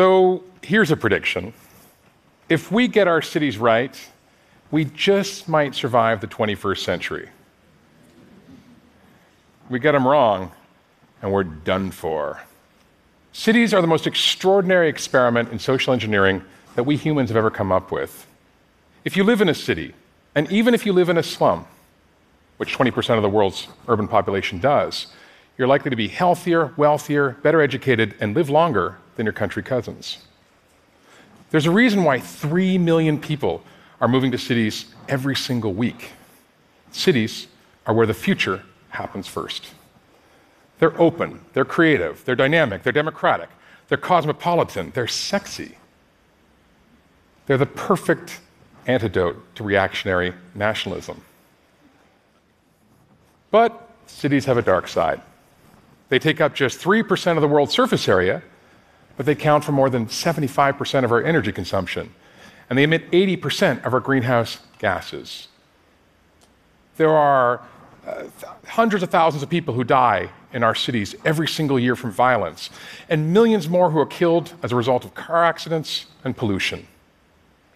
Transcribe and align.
So 0.00 0.44
here's 0.62 0.90
a 0.90 0.96
prediction 0.96 1.52
if 2.48 2.72
we 2.72 2.88
get 2.88 3.06
our 3.06 3.20
cities 3.20 3.58
right, 3.58 3.94
we 4.70 4.86
just 4.86 5.46
might 5.46 5.74
survive 5.74 6.22
the 6.22 6.26
21st 6.26 6.78
century. 6.78 7.28
We 9.68 9.78
get 9.78 9.92
them 9.92 10.08
wrong, 10.08 10.52
and 11.20 11.30
we're 11.30 11.44
done 11.44 11.90
for. 11.90 12.40
Cities 13.34 13.74
are 13.74 13.82
the 13.82 13.86
most 13.86 14.06
extraordinary 14.06 14.88
experiment 14.88 15.52
in 15.52 15.58
social 15.58 15.92
engineering 15.92 16.42
that 16.76 16.84
we 16.84 16.96
humans 16.96 17.28
have 17.28 17.36
ever 17.36 17.50
come 17.50 17.70
up 17.70 17.92
with. 17.92 18.26
If 19.04 19.18
you 19.18 19.22
live 19.22 19.42
in 19.42 19.50
a 19.50 19.54
city, 19.54 19.92
and 20.34 20.50
even 20.50 20.72
if 20.72 20.86
you 20.86 20.94
live 20.94 21.10
in 21.10 21.18
a 21.18 21.22
slum, 21.22 21.66
which 22.56 22.74
20% 22.74 23.16
of 23.18 23.22
the 23.22 23.28
world's 23.28 23.68
urban 23.86 24.08
population 24.08 24.60
does, 24.60 25.08
you're 25.58 25.68
likely 25.68 25.90
to 25.90 25.96
be 25.96 26.08
healthier, 26.08 26.72
wealthier, 26.78 27.32
better 27.42 27.60
educated, 27.60 28.14
and 28.18 28.34
live 28.34 28.48
longer 28.48 28.96
than 29.20 29.26
your 29.26 29.34
country 29.34 29.62
cousins. 29.62 30.16
There's 31.50 31.66
a 31.66 31.70
reason 31.70 32.04
why 32.04 32.20
3 32.20 32.78
million 32.78 33.20
people 33.20 33.62
are 34.00 34.08
moving 34.08 34.30
to 34.30 34.38
cities 34.38 34.86
every 35.10 35.36
single 35.36 35.74
week. 35.74 36.12
Cities 36.90 37.46
are 37.84 37.92
where 37.92 38.06
the 38.06 38.14
future 38.14 38.62
happens 38.88 39.26
first. 39.26 39.66
They're 40.78 40.98
open, 40.98 41.42
they're 41.52 41.66
creative, 41.66 42.24
they're 42.24 42.34
dynamic, 42.34 42.82
they're 42.82 42.94
democratic, 42.94 43.50
they're 43.88 43.98
cosmopolitan, 43.98 44.90
they're 44.94 45.06
sexy. 45.06 45.76
They're 47.44 47.58
the 47.58 47.66
perfect 47.66 48.40
antidote 48.86 49.54
to 49.56 49.64
reactionary 49.64 50.32
nationalism. 50.54 51.20
But 53.50 53.86
cities 54.06 54.46
have 54.46 54.56
a 54.56 54.62
dark 54.62 54.88
side. 54.88 55.20
They 56.08 56.18
take 56.18 56.40
up 56.40 56.54
just 56.54 56.80
3% 56.80 57.36
of 57.36 57.42
the 57.42 57.48
world's 57.48 57.74
surface 57.74 58.08
area, 58.08 58.42
but 59.20 59.26
they 59.26 59.34
count 59.34 59.62
for 59.62 59.72
more 59.72 59.90
than 59.90 60.06
75% 60.06 61.04
of 61.04 61.12
our 61.12 61.22
energy 61.22 61.52
consumption. 61.52 62.14
And 62.70 62.78
they 62.78 62.84
emit 62.84 63.10
80% 63.10 63.84
of 63.84 63.92
our 63.92 64.00
greenhouse 64.00 64.60
gases. 64.78 65.48
There 66.96 67.10
are 67.10 67.60
uh, 68.06 68.22
hundreds 68.66 69.02
of 69.02 69.10
thousands 69.10 69.42
of 69.42 69.50
people 69.50 69.74
who 69.74 69.84
die 69.84 70.30
in 70.54 70.62
our 70.62 70.74
cities 70.74 71.14
every 71.22 71.46
single 71.46 71.78
year 71.78 71.94
from 71.96 72.12
violence, 72.12 72.70
and 73.10 73.30
millions 73.30 73.68
more 73.68 73.90
who 73.90 73.98
are 73.98 74.06
killed 74.06 74.54
as 74.62 74.72
a 74.72 74.76
result 74.76 75.04
of 75.04 75.12
car 75.12 75.44
accidents 75.44 76.06
and 76.24 76.34
pollution. 76.34 76.86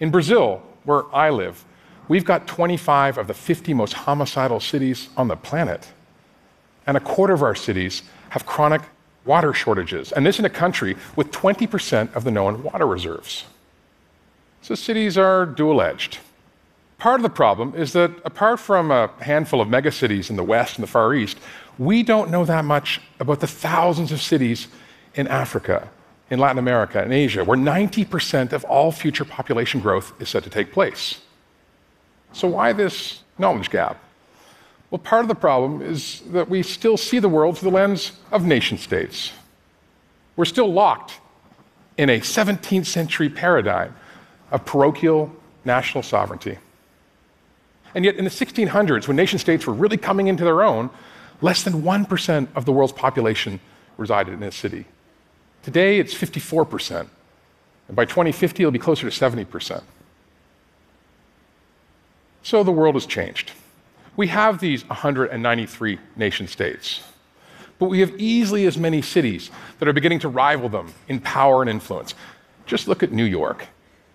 In 0.01 0.11
Brazil, 0.11 0.63
where 0.85 1.15
I 1.15 1.29
live, 1.29 1.63
we've 2.09 2.25
got 2.25 2.47
25 2.47 3.19
of 3.19 3.27
the 3.27 3.35
50 3.35 3.75
most 3.75 3.93
homicidal 3.93 4.61
cities 4.61 5.11
on 5.15 5.29
the 5.29 5.37
planet. 5.37 5.93
And 6.87 6.97
a 6.97 7.01
quarter 7.01 7.35
of 7.35 7.43
our 7.43 7.55
cities 7.55 8.03
have 8.31 8.47
chronic 8.47 8.81
water 9.25 9.53
shortages, 9.53 10.13
and 10.13 10.25
this 10.25 10.39
in 10.39 10.45
a 10.45 10.51
country 10.51 10.97
with 11.17 11.31
20% 11.31 12.15
of 12.15 12.25
the 12.25 12.31
known 12.31 12.63
water 12.63 12.87
reserves. 12.87 13.45
So 14.63 14.75
cities 14.75 15.19
are 15.19 15.47
dual 15.47 15.81
edged. 15.81 16.19
Part 16.99 17.21
of 17.21 17.23
the 17.23 17.31
problem 17.31 17.75
is 17.75 17.93
that 17.93 18.13
apart 18.25 18.61
from 18.61 18.91
a 18.91 19.11
handful 19.21 19.61
of 19.61 19.69
megacities 19.69 20.31
in 20.31 20.37
the 20.37 20.43
West 20.43 20.77
and 20.77 20.83
the 20.83 20.91
Far 20.91 21.15
East, 21.15 21.39
we 21.79 22.03
don't 22.03 22.31
know 22.31 22.45
that 22.45 22.65
much 22.65 23.01
about 23.21 23.41
the 23.41 23.47
thousands 23.47 24.13
of 24.13 24.23
cities 24.23 24.69
in 25.15 25.27
Africa, 25.29 25.89
in 26.31 26.39
Latin 26.39 26.59
America, 26.59 27.03
and 27.03 27.13
Asia, 27.13 27.45
where 27.45 27.59
90% 27.59 28.53
of 28.53 28.65
all 28.65 28.91
future 28.93 29.25
population 29.25 29.81
growth 29.81 30.13
is 30.21 30.29
set 30.29 30.45
to 30.45 30.51
take 30.51 30.73
place. 30.73 31.21
So, 32.33 32.49
why 32.49 32.73
this 32.73 33.23
knowledge 33.39 33.71
gap? 33.71 34.03
Well, 34.95 35.01
part 35.01 35.23
of 35.23 35.29
the 35.29 35.35
problem 35.35 35.83
is 35.83 36.21
that 36.31 36.49
we 36.49 36.63
still 36.63 36.97
see 36.97 37.19
the 37.19 37.29
world 37.29 37.59
through 37.59 37.73
the 37.73 37.75
lens 37.75 38.13
of 38.31 38.45
nation 38.47 38.79
states. 38.79 39.33
We're 40.37 40.45
still 40.45 40.73
locked 40.73 41.19
in 41.99 42.09
a 42.09 42.21
17th 42.21 42.87
century 42.87 43.29
paradigm 43.29 43.97
of 44.53 44.65
parochial 44.65 45.35
national 45.65 46.05
sovereignty. 46.05 46.59
And 47.97 48.05
yet, 48.05 48.15
in 48.15 48.25
the 48.25 48.31
1600s, 48.31 49.09
when 49.09 49.17
nation 49.17 49.41
states 49.41 49.67
were 49.67 49.73
really 49.73 49.97
coming 49.97 50.29
into 50.29 50.45
their 50.45 50.63
own, 50.63 50.91
less 51.41 51.65
than 51.65 51.83
1% 51.83 52.47
of 52.55 52.65
the 52.65 52.71
world's 52.71 52.93
population 52.93 53.59
resided 53.97 54.35
in 54.35 54.45
a 54.45 54.53
city. 54.53 54.85
Today, 55.65 55.99
it's 55.99 56.15
54%. 56.15 57.09
And 57.89 57.97
by 57.97 58.05
2050, 58.05 58.63
it'll 58.63 58.71
be 58.71 58.79
closer 58.79 59.11
to 59.11 59.21
70%. 59.21 59.83
So 62.45 62.63
the 62.63 62.71
world 62.71 62.95
has 62.95 63.07
changed. 63.07 63.51
We 64.17 64.29
have 64.29 64.61
these 64.61 64.87
193 64.89 65.99
nation 66.17 66.47
states, 66.47 67.03
but 67.79 67.87
we 67.87 68.01
have 68.01 68.19
easily 68.21 68.67
as 68.67 68.79
many 68.79 69.03
cities 69.03 69.51
that 69.79 69.89
are 69.89 69.93
beginning 69.93 70.21
to 70.21 70.29
rival 70.29 70.69
them 70.69 70.93
in 71.09 71.21
power 71.21 71.63
and 71.63 71.71
influence. 71.71 72.15
Just 72.67 72.87
look 72.87 73.03
at 73.03 73.11
New 73.13 73.25
York. 73.25 73.67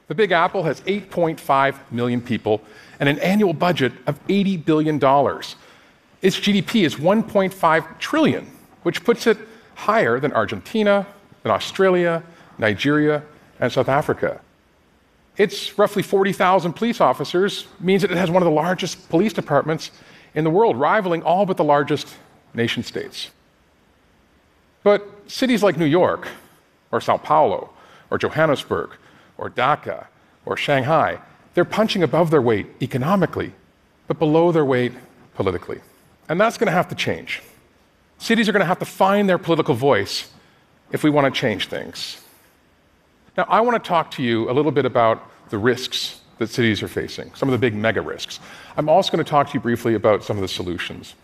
The 0.08 0.16
Big 0.16 0.32
Apple 0.32 0.64
has 0.64 0.82
8.5 0.82 1.76
million 1.92 2.22
people 2.22 2.62
and 3.00 3.08
an 3.08 3.20
annual 3.20 3.54
budget 3.54 3.92
of 4.08 4.26
$80 4.28 4.66
billion. 4.66 4.96
Its 6.22 6.40
GDP 6.40 6.84
is 6.86 6.96
1.5 6.96 8.00
trillion, 8.00 8.48
which 8.84 9.04
puts 9.04 9.28
it 9.28 9.38
higher 9.76 10.20
than 10.20 10.34
Argentina, 10.34 11.06
than 11.44 11.52
Australia, 11.52 12.24
Nigeria, 12.58 13.24
and 13.60 13.72
South 13.72 13.90
Africa. 13.90 14.42
Its 15.40 15.80
roughly 15.80 16.04
40,000 16.04 16.74
police 16.74 17.00
officers 17.00 17.66
means 17.80 18.02
that 18.02 18.12
it 18.12 18.18
has 18.18 18.30
one 18.30 18.44
of 18.44 18.46
the 18.46 18.52
largest 18.52 19.10
police 19.10 19.32
departments 19.32 19.90
in 20.36 20.44
the 20.44 20.50
world, 20.50 20.78
rivaling 20.78 21.24
all 21.24 21.46
but 21.46 21.56
the 21.56 21.64
largest 21.64 22.14
nation 22.54 22.84
states. 22.84 23.30
But 24.84 25.08
cities 25.28 25.64
like 25.64 25.78
New 25.78 25.86
York, 25.86 26.28
or 26.92 27.00
Sao 27.00 27.16
Paulo, 27.16 27.70
or 28.12 28.18
Johannesburg, 28.18 28.92
or 29.38 29.50
Dhaka, 29.50 30.08
or 30.46 30.58
Shanghai, 30.58 31.20
they're 31.54 31.64
punching 31.64 32.04
above 32.04 32.32
their 32.32 32.42
weight 32.42 32.68
economically, 32.82 33.54
but 34.08 34.20
below 34.20 34.52
their 34.52 34.66
weight 34.66 34.92
politically. 35.36 35.80
And 36.28 36.40
that's 36.40 36.58
going 36.58 36.68
to 36.68 36.74
have 36.74 36.90
to 36.90 36.96
change. 36.96 37.42
Cities 38.18 38.50
are 38.50 38.52
going 38.52 38.60
to 38.60 38.66
have 38.66 38.80
to 38.80 38.86
find 38.86 39.30
their 39.30 39.38
political 39.38 39.74
voice 39.74 40.30
if 40.92 41.02
we 41.02 41.10
want 41.10 41.34
to 41.34 41.40
change 41.40 41.68
things. 41.68 42.22
Now, 43.40 43.46
I 43.48 43.62
want 43.62 43.82
to 43.82 43.88
talk 43.88 44.12
to 44.12 44.22
you 44.22 44.50
a 44.50 44.52
little 44.52 44.70
bit 44.70 44.84
about 44.84 45.24
the 45.50 45.58
risks 45.58 46.20
that 46.40 46.50
cities 46.50 46.84
are 46.84 46.90
facing, 46.90 47.34
some 47.36 47.48
of 47.48 47.54
the 47.54 47.58
big 47.58 47.74
mega 47.74 48.02
risks. 48.02 48.42
I'm 48.76 48.90
also 48.90 49.14
going 49.14 49.24
to 49.24 49.30
talk 49.30 49.48
to 49.48 49.54
you 49.54 49.62
briefly 49.62 49.94
about 49.94 50.26
some 50.26 50.36
of 50.36 50.42
the 50.42 50.50
solutions. 50.50 51.16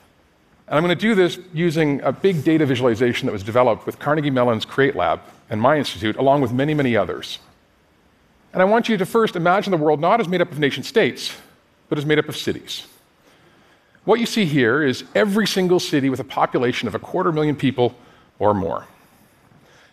And 0.69 0.77
I'm 0.77 0.81
going 0.81 0.97
to 0.97 1.01
do 1.01 1.13
this 1.13 1.37
using 1.53 1.99
a 2.03 2.13
big 2.13 2.45
data 2.45 2.65
visualization 2.65 3.25
that 3.25 3.33
was 3.33 3.43
developed 3.43 3.85
with 3.85 3.99
Carnegie 3.99 4.29
Mellon's 4.29 4.63
Create 4.63 4.95
Lab 4.95 5.19
and 5.49 5.59
my 5.59 5.77
institute, 5.77 6.15
along 6.15 6.39
with 6.39 6.53
many, 6.53 6.73
many 6.73 6.95
others. 6.95 7.39
And 8.53 8.61
I 8.61 8.65
want 8.65 8.87
you 8.87 8.95
to 8.95 9.05
first 9.05 9.35
imagine 9.35 9.71
the 9.71 9.77
world 9.77 9.99
not 9.99 10.21
as 10.21 10.29
made 10.29 10.39
up 10.39 10.53
of 10.53 10.57
nation 10.57 10.83
states, 10.83 11.35
but 11.89 11.97
as 11.97 12.05
made 12.05 12.17
up 12.17 12.29
of 12.29 12.37
cities. 12.37 12.87
What 14.05 14.21
you 14.21 14.25
see 14.25 14.45
here 14.45 14.81
is 14.81 15.03
every 15.15 15.47
single 15.47 15.81
city 15.81 16.09
with 16.09 16.21
a 16.21 16.23
population 16.23 16.87
of 16.87 16.95
a 16.95 16.99
quarter 16.99 17.33
million 17.33 17.57
people 17.57 17.93
or 18.39 18.53
more. 18.53 18.87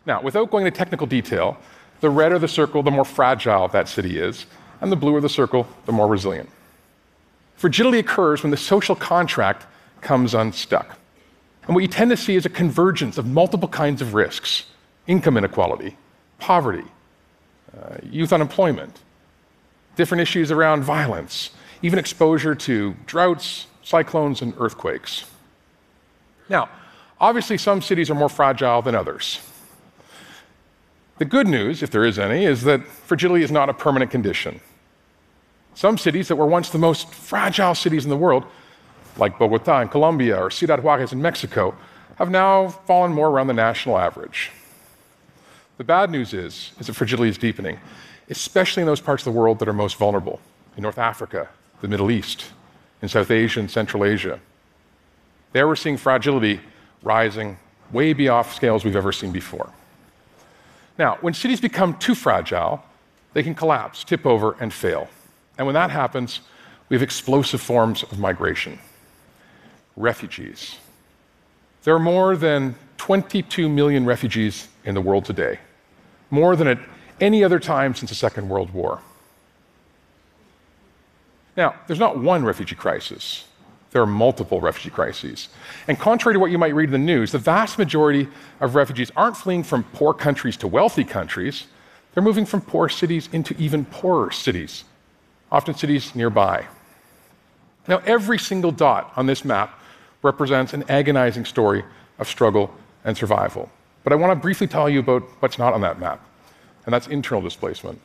Now, 0.06 0.22
without 0.22 0.52
going 0.52 0.66
into 0.66 0.78
technical 0.78 1.08
detail, 1.08 1.58
the 2.02 2.10
redder 2.10 2.38
the 2.38 2.48
circle, 2.48 2.82
the 2.82 2.90
more 2.90 3.04
fragile 3.04 3.68
that 3.68 3.88
city 3.88 4.18
is, 4.18 4.44
and 4.80 4.90
the 4.90 4.96
bluer 4.96 5.20
the 5.20 5.28
circle, 5.28 5.68
the 5.86 5.92
more 5.92 6.08
resilient. 6.08 6.50
Fragility 7.54 8.00
occurs 8.00 8.42
when 8.42 8.50
the 8.50 8.56
social 8.56 8.96
contract 8.96 9.66
comes 10.00 10.34
unstuck. 10.34 10.98
And 11.66 11.76
what 11.76 11.82
you 11.82 11.88
tend 11.88 12.10
to 12.10 12.16
see 12.16 12.34
is 12.34 12.44
a 12.44 12.48
convergence 12.50 13.18
of 13.18 13.26
multiple 13.26 13.68
kinds 13.68 14.02
of 14.02 14.14
risks 14.14 14.64
income 15.06 15.36
inequality, 15.36 15.96
poverty, 16.38 16.84
uh, 17.76 17.96
youth 18.02 18.32
unemployment, 18.32 18.98
different 19.94 20.20
issues 20.20 20.50
around 20.50 20.82
violence, 20.82 21.50
even 21.82 21.98
exposure 21.98 22.54
to 22.54 22.94
droughts, 23.06 23.68
cyclones, 23.82 24.42
and 24.42 24.54
earthquakes. 24.58 25.24
Now, 26.48 26.68
obviously, 27.20 27.58
some 27.58 27.80
cities 27.80 28.10
are 28.10 28.14
more 28.14 28.28
fragile 28.28 28.82
than 28.82 28.96
others. 28.96 29.40
The 31.22 31.28
good 31.28 31.46
news, 31.46 31.84
if 31.84 31.90
there 31.92 32.04
is 32.04 32.18
any, 32.18 32.46
is 32.46 32.62
that 32.64 32.84
fragility 32.84 33.44
is 33.44 33.52
not 33.52 33.68
a 33.68 33.72
permanent 33.72 34.10
condition. 34.10 34.58
Some 35.72 35.96
cities 35.96 36.26
that 36.26 36.34
were 36.34 36.48
once 36.48 36.70
the 36.70 36.78
most 36.78 37.14
fragile 37.14 37.76
cities 37.76 38.02
in 38.02 38.10
the 38.10 38.16
world, 38.16 38.44
like 39.16 39.38
Bogota 39.38 39.82
in 39.82 39.88
Colombia 39.88 40.36
or 40.36 40.50
Ciudad 40.50 40.82
Juarez 40.82 41.12
in 41.12 41.22
Mexico, 41.22 41.76
have 42.16 42.28
now 42.28 42.66
fallen 42.66 43.12
more 43.12 43.28
around 43.28 43.46
the 43.46 43.54
national 43.54 43.98
average. 43.98 44.50
The 45.78 45.84
bad 45.84 46.10
news 46.10 46.34
is, 46.34 46.72
is 46.80 46.88
that 46.88 46.94
fragility 46.94 47.30
is 47.30 47.38
deepening, 47.38 47.78
especially 48.28 48.80
in 48.80 48.88
those 48.88 49.00
parts 49.00 49.24
of 49.24 49.32
the 49.32 49.38
world 49.38 49.60
that 49.60 49.68
are 49.68 49.72
most 49.72 49.98
vulnerable, 49.98 50.40
in 50.76 50.82
North 50.82 50.98
Africa, 50.98 51.48
the 51.82 51.86
Middle 51.86 52.10
East, 52.10 52.46
in 53.00 53.08
South 53.08 53.30
Asia 53.30 53.60
and 53.60 53.70
Central 53.70 54.04
Asia. 54.04 54.40
There 55.52 55.68
we're 55.68 55.76
seeing 55.76 55.98
fragility 55.98 56.58
rising 57.00 57.58
way 57.92 58.12
beyond 58.12 58.48
scales 58.48 58.84
we've 58.84 58.96
ever 58.96 59.12
seen 59.12 59.30
before. 59.30 59.70
Now, 60.98 61.18
when 61.20 61.34
cities 61.34 61.60
become 61.60 61.96
too 61.98 62.14
fragile, 62.14 62.82
they 63.32 63.42
can 63.42 63.54
collapse, 63.54 64.04
tip 64.04 64.26
over, 64.26 64.56
and 64.60 64.72
fail. 64.72 65.08
And 65.56 65.66
when 65.66 65.74
that 65.74 65.90
happens, 65.90 66.40
we 66.88 66.96
have 66.96 67.02
explosive 67.02 67.60
forms 67.60 68.02
of 68.02 68.18
migration. 68.18 68.78
Refugees. 69.96 70.76
There 71.84 71.94
are 71.94 71.98
more 72.00 72.36
than 72.36 72.74
22 72.98 73.68
million 73.68 74.04
refugees 74.04 74.68
in 74.84 74.94
the 74.94 75.00
world 75.00 75.24
today, 75.24 75.58
more 76.30 76.54
than 76.54 76.68
at 76.68 76.78
any 77.20 77.42
other 77.42 77.58
time 77.58 77.94
since 77.94 78.10
the 78.10 78.14
Second 78.14 78.48
World 78.48 78.72
War. 78.72 79.00
Now, 81.56 81.74
there's 81.86 81.98
not 81.98 82.18
one 82.18 82.44
refugee 82.44 82.76
crisis. 82.76 83.44
There 83.92 84.02
are 84.02 84.06
multiple 84.06 84.60
refugee 84.60 84.90
crises. 84.90 85.48
And 85.86 85.98
contrary 85.98 86.34
to 86.34 86.40
what 86.40 86.50
you 86.50 86.58
might 86.58 86.74
read 86.74 86.88
in 86.88 86.92
the 86.92 86.98
news, 86.98 87.32
the 87.32 87.38
vast 87.38 87.78
majority 87.78 88.26
of 88.60 88.74
refugees 88.74 89.12
aren't 89.14 89.36
fleeing 89.36 89.62
from 89.62 89.84
poor 89.92 90.14
countries 90.14 90.56
to 90.58 90.68
wealthy 90.68 91.04
countries. 91.04 91.66
They're 92.12 92.22
moving 92.22 92.46
from 92.46 92.62
poor 92.62 92.88
cities 92.88 93.28
into 93.32 93.54
even 93.58 93.84
poorer 93.84 94.30
cities, 94.30 94.84
often 95.50 95.74
cities 95.74 96.14
nearby. 96.14 96.66
Now, 97.86 97.98
every 98.06 98.38
single 98.38 98.70
dot 98.70 99.12
on 99.16 99.26
this 99.26 99.44
map 99.44 99.78
represents 100.22 100.72
an 100.72 100.84
agonizing 100.88 101.44
story 101.44 101.84
of 102.18 102.28
struggle 102.28 102.74
and 103.04 103.16
survival. 103.16 103.70
But 104.04 104.12
I 104.12 104.16
want 104.16 104.30
to 104.30 104.36
briefly 104.36 104.66
tell 104.66 104.88
you 104.88 105.00
about 105.00 105.22
what's 105.40 105.58
not 105.58 105.74
on 105.74 105.80
that 105.82 105.98
map, 105.98 106.24
and 106.86 106.94
that's 106.94 107.08
internal 107.08 107.42
displacement. 107.42 108.00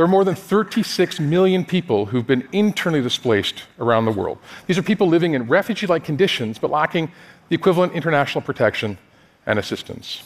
There 0.00 0.06
are 0.06 0.08
more 0.08 0.24
than 0.24 0.34
36 0.34 1.20
million 1.20 1.62
people 1.62 2.06
who've 2.06 2.26
been 2.26 2.48
internally 2.52 3.02
displaced 3.02 3.64
around 3.78 4.06
the 4.06 4.10
world. 4.10 4.38
These 4.66 4.78
are 4.78 4.82
people 4.82 5.06
living 5.06 5.34
in 5.34 5.46
refugee 5.46 5.86
like 5.86 6.04
conditions 6.04 6.58
but 6.58 6.70
lacking 6.70 7.12
the 7.50 7.54
equivalent 7.54 7.92
international 7.92 8.40
protection 8.40 8.96
and 9.44 9.58
assistance. 9.58 10.22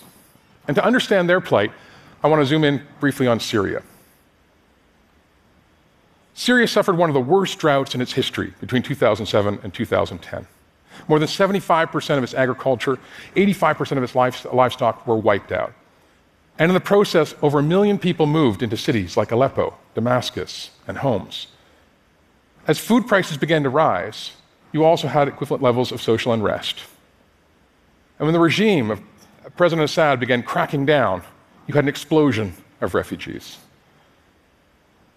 And 0.69 0.77
to 0.77 0.85
understand 0.85 1.29
their 1.29 1.41
plight, 1.41 1.73
I 2.23 2.29
want 2.29 2.41
to 2.41 2.47
zoom 2.47 2.63
in 2.63 2.87
briefly 3.01 3.27
on 3.27 3.41
Syria. 3.41 3.83
Syria 6.35 6.69
suffered 6.69 6.97
one 6.97 7.11
of 7.11 7.15
the 7.15 7.21
worst 7.21 7.59
droughts 7.59 7.97
in 7.97 8.01
its 8.01 8.13
history 8.13 8.55
between 8.61 8.85
2007 8.85 9.59
and 9.65 9.75
2010. 9.75 10.47
More 11.09 11.19
than 11.19 11.27
75% 11.27 12.17
of 12.17 12.23
its 12.23 12.35
agriculture, 12.35 13.01
85% 13.35 13.97
of 13.97 14.05
its 14.05 14.15
livestock 14.15 15.05
were 15.05 15.17
wiped 15.17 15.51
out. 15.51 15.73
And 16.59 16.71
in 16.71 16.75
the 16.75 16.81
process, 16.81 17.35
over 17.43 17.59
a 17.59 17.63
million 17.63 17.99
people 17.99 18.27
moved 18.27 18.63
into 18.63 18.77
cities 18.77 19.17
like 19.17 19.33
Aleppo, 19.33 19.75
Damascus, 19.95 20.71
and 20.87 20.99
Homs. 20.99 21.49
As 22.67 22.79
food 22.79 23.07
prices 23.09 23.37
began 23.37 23.63
to 23.65 23.69
rise, 23.69 24.33
you 24.73 24.85
also 24.85 25.09
had 25.09 25.29
equivalent 25.29 25.63
levels 25.63 25.93
of 25.93 26.01
social 26.01 26.33
unrest. 26.33 26.81
And 28.19 28.27
when 28.27 28.33
the 28.33 28.41
regime 28.41 28.91
of 28.91 29.03
President 29.57 29.85
Assad 29.85 30.21
began 30.21 30.43
cracking 30.43 30.87
down, 30.87 31.23
you 31.67 31.75
had 31.75 31.85
an 31.85 31.89
explosion 31.89 32.55
of 32.81 32.95
refugees. 32.95 33.59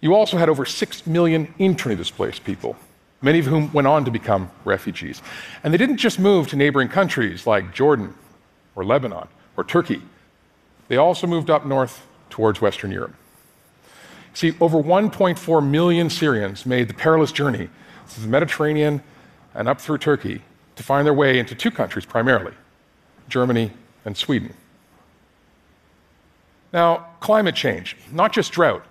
You 0.00 0.14
also 0.14 0.36
had 0.36 0.48
over 0.48 0.64
6 0.64 1.06
million 1.06 1.52
internally 1.58 1.96
displaced 1.96 2.44
people, 2.44 2.76
many 3.20 3.38
of 3.38 3.46
whom 3.46 3.72
went 3.72 3.86
on 3.86 4.04
to 4.04 4.10
become 4.10 4.50
refugees. 4.64 5.22
And 5.62 5.72
they 5.72 5.78
didn't 5.78 5.96
just 5.96 6.18
move 6.18 6.48
to 6.48 6.56
neighboring 6.56 6.88
countries 6.88 7.46
like 7.46 7.74
Jordan 7.74 8.14
or 8.76 8.84
Lebanon 8.84 9.26
or 9.56 9.64
Turkey, 9.64 10.02
they 10.88 10.96
also 10.96 11.26
moved 11.26 11.50
up 11.50 11.64
north 11.64 12.06
towards 12.30 12.60
Western 12.60 12.90
Europe. 12.90 13.14
See, 14.34 14.54
over 14.60 14.82
1.4 14.82 15.68
million 15.68 16.10
Syrians 16.10 16.66
made 16.66 16.88
the 16.88 16.94
perilous 16.94 17.32
journey 17.32 17.68
through 18.06 18.24
the 18.24 18.30
Mediterranean 18.30 19.02
and 19.54 19.68
up 19.68 19.80
through 19.80 19.98
Turkey 19.98 20.42
to 20.76 20.82
find 20.82 21.06
their 21.06 21.14
way 21.14 21.38
into 21.38 21.54
two 21.54 21.70
countries 21.70 22.04
primarily 22.04 22.52
Germany 23.28 23.72
and 24.04 24.16
Sweden. 24.16 24.54
Now, 26.72 27.06
climate 27.20 27.54
change, 27.54 27.96
not 28.12 28.32
just 28.32 28.52
drought, 28.52 28.84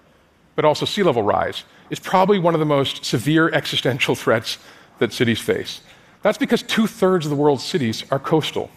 but 0.56 0.66
also 0.66 0.86
sea 0.86 1.04
level 1.04 1.24
rise, 1.24 1.64
is 1.90 2.00
probably 2.00 2.40
one 2.40 2.54
of 2.54 2.60
the 2.60 2.66
most 2.66 3.06
severe 3.06 3.50
existential 3.54 4.16
threats 4.16 4.58
that 5.00 5.14
cities 5.14 5.40
face. 5.40 5.82
That's 6.24 6.38
because 6.38 6.64
two 6.64 6.88
thirds 6.88 7.26
of 7.26 7.30
the 7.30 7.36
world's 7.36 7.64
cities 7.64 8.04
are 8.12 8.20
coastal. 8.20 8.70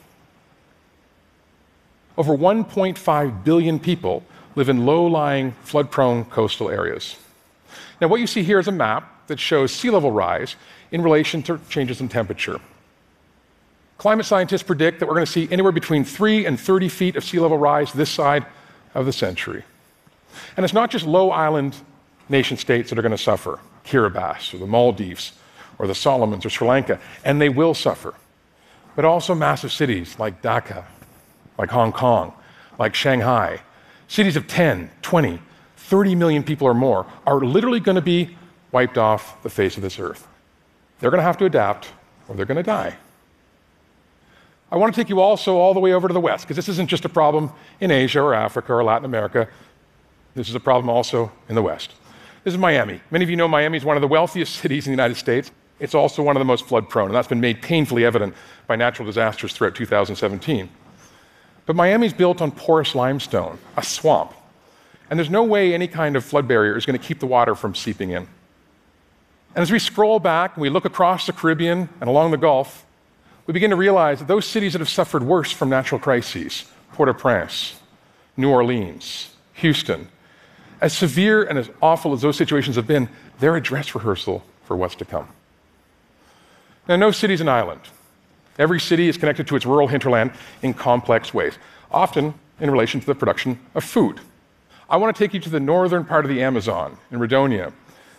Over 2.20 2.36
1.5 2.36 3.44
billion 3.44 3.78
people 3.78 4.22
live 4.54 4.68
in 4.68 4.84
low 4.84 5.06
lying, 5.06 5.52
flood 5.62 5.90
prone 5.90 6.26
coastal 6.26 6.68
areas. 6.68 7.16
Now, 7.98 8.08
what 8.08 8.20
you 8.20 8.26
see 8.26 8.42
here 8.42 8.58
is 8.58 8.68
a 8.68 8.72
map 8.72 9.26
that 9.28 9.40
shows 9.40 9.72
sea 9.72 9.88
level 9.88 10.10
rise 10.10 10.56
in 10.90 11.00
relation 11.00 11.42
to 11.44 11.58
changes 11.70 11.98
in 11.98 12.10
temperature. 12.10 12.60
Climate 13.96 14.26
scientists 14.26 14.62
predict 14.62 15.00
that 15.00 15.06
we're 15.06 15.14
going 15.14 15.24
to 15.24 15.32
see 15.32 15.48
anywhere 15.50 15.72
between 15.72 16.04
3 16.04 16.44
and 16.44 16.60
30 16.60 16.90
feet 16.90 17.16
of 17.16 17.24
sea 17.24 17.38
level 17.38 17.56
rise 17.56 17.90
this 17.94 18.10
side 18.10 18.44
of 18.92 19.06
the 19.06 19.14
century. 19.14 19.64
And 20.58 20.64
it's 20.64 20.74
not 20.74 20.90
just 20.90 21.06
low 21.06 21.30
island 21.30 21.74
nation 22.28 22.58
states 22.58 22.90
that 22.90 22.98
are 22.98 23.02
going 23.02 23.12
to 23.12 23.16
suffer 23.16 23.58
Kiribati 23.86 24.52
or 24.52 24.58
the 24.58 24.66
Maldives 24.66 25.32
or 25.78 25.86
the 25.86 25.94
Solomons 25.94 26.44
or 26.44 26.50
Sri 26.50 26.68
Lanka, 26.68 27.00
and 27.24 27.40
they 27.40 27.48
will 27.48 27.72
suffer, 27.72 28.12
but 28.94 29.06
also 29.06 29.34
massive 29.34 29.72
cities 29.72 30.18
like 30.18 30.42
Dhaka, 30.42 30.84
like 31.60 31.70
Hong 31.70 31.92
Kong, 31.92 32.32
like 32.78 32.94
Shanghai. 32.94 33.60
Cities 34.08 34.34
of 34.34 34.46
10, 34.46 34.90
20, 35.02 35.40
30 35.76 36.14
million 36.14 36.42
people 36.42 36.66
or 36.66 36.72
more 36.72 37.04
are 37.26 37.40
literally 37.40 37.80
going 37.80 37.96
to 37.96 38.00
be 38.00 38.34
wiped 38.72 38.96
off 38.96 39.40
the 39.42 39.50
face 39.50 39.76
of 39.76 39.82
this 39.82 39.98
earth. 39.98 40.26
They're 40.98 41.10
going 41.10 41.18
to 41.18 41.24
have 41.24 41.36
to 41.36 41.44
adapt 41.44 41.92
or 42.26 42.34
they're 42.34 42.46
going 42.46 42.56
to 42.56 42.62
die. 42.62 42.96
I 44.72 44.76
want 44.76 44.94
to 44.94 44.98
take 44.98 45.10
you 45.10 45.20
also 45.20 45.56
all 45.56 45.74
the 45.74 45.80
way 45.80 45.92
over 45.92 46.08
to 46.08 46.14
the 46.14 46.20
West, 46.20 46.44
because 46.44 46.56
this 46.56 46.68
isn't 46.68 46.88
just 46.88 47.04
a 47.04 47.08
problem 47.08 47.52
in 47.80 47.90
Asia 47.90 48.22
or 48.22 48.32
Africa 48.32 48.72
or 48.72 48.82
Latin 48.82 49.04
America. 49.04 49.46
This 50.34 50.48
is 50.48 50.54
a 50.54 50.60
problem 50.60 50.88
also 50.88 51.30
in 51.50 51.56
the 51.56 51.62
West. 51.62 51.92
This 52.42 52.54
is 52.54 52.58
Miami. 52.58 53.02
Many 53.10 53.24
of 53.24 53.28
you 53.28 53.36
know 53.36 53.48
Miami 53.48 53.76
is 53.76 53.84
one 53.84 53.98
of 53.98 54.00
the 54.00 54.08
wealthiest 54.08 54.54
cities 54.54 54.86
in 54.86 54.92
the 54.92 54.94
United 54.94 55.16
States. 55.16 55.50
It's 55.78 55.94
also 55.94 56.22
one 56.22 56.36
of 56.36 56.40
the 56.40 56.46
most 56.46 56.64
flood 56.64 56.88
prone, 56.88 57.06
and 57.06 57.14
that's 57.14 57.28
been 57.28 57.40
made 57.40 57.60
painfully 57.60 58.06
evident 58.06 58.34
by 58.66 58.76
natural 58.76 59.04
disasters 59.04 59.52
throughout 59.52 59.74
2017. 59.74 60.70
But 61.70 61.76
Miami's 61.76 62.12
built 62.12 62.42
on 62.42 62.50
porous 62.50 62.96
limestone, 62.96 63.56
a 63.76 63.84
swamp. 63.84 64.34
And 65.08 65.16
there's 65.16 65.30
no 65.30 65.44
way 65.44 65.72
any 65.72 65.86
kind 65.86 66.16
of 66.16 66.24
flood 66.24 66.48
barrier 66.48 66.76
is 66.76 66.84
going 66.84 66.98
to 66.98 67.06
keep 67.06 67.20
the 67.20 67.28
water 67.28 67.54
from 67.54 67.76
seeping 67.76 68.10
in. 68.10 68.26
And 69.54 69.62
as 69.62 69.70
we 69.70 69.78
scroll 69.78 70.18
back 70.18 70.56
and 70.56 70.62
we 70.62 70.68
look 70.68 70.84
across 70.84 71.26
the 71.26 71.32
Caribbean 71.32 71.88
and 72.00 72.10
along 72.10 72.32
the 72.32 72.38
Gulf, 72.38 72.84
we 73.46 73.52
begin 73.52 73.70
to 73.70 73.76
realize 73.76 74.18
that 74.18 74.26
those 74.26 74.46
cities 74.46 74.72
that 74.72 74.80
have 74.80 74.88
suffered 74.88 75.22
worse 75.22 75.52
from 75.52 75.68
natural 75.68 76.00
crises, 76.00 76.64
Port 76.94 77.08
au 77.08 77.14
Prince, 77.14 77.78
New 78.36 78.50
Orleans, 78.50 79.32
Houston, 79.52 80.08
as 80.80 80.92
severe 80.92 81.44
and 81.44 81.56
as 81.56 81.70
awful 81.80 82.12
as 82.12 82.20
those 82.20 82.36
situations 82.36 82.74
have 82.74 82.88
been, 82.88 83.08
they're 83.38 83.54
a 83.54 83.62
dress 83.62 83.94
rehearsal 83.94 84.42
for 84.64 84.76
what's 84.76 84.96
to 84.96 85.04
come. 85.04 85.28
Now, 86.88 86.96
no 86.96 87.12
city 87.12 87.34
is 87.34 87.40
an 87.40 87.48
island. 87.48 87.82
Every 88.60 88.78
city 88.78 89.08
is 89.08 89.16
connected 89.16 89.46
to 89.46 89.56
its 89.56 89.64
rural 89.64 89.88
hinterland 89.88 90.32
in 90.60 90.74
complex 90.74 91.32
ways, 91.32 91.54
often 91.90 92.34
in 92.60 92.70
relation 92.70 93.00
to 93.00 93.06
the 93.06 93.14
production 93.14 93.58
of 93.74 93.82
food. 93.82 94.20
I 94.90 94.98
want 94.98 95.16
to 95.16 95.18
take 95.18 95.32
you 95.32 95.40
to 95.40 95.48
the 95.48 95.58
northern 95.58 96.04
part 96.04 96.26
of 96.26 96.28
the 96.28 96.42
Amazon 96.42 96.98
in 97.10 97.18
Rondônia. 97.18 97.72